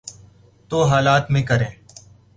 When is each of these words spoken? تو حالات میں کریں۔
تو 0.69 0.83
حالات 0.83 1.31
میں 1.31 1.43
کریں۔ 1.43 1.71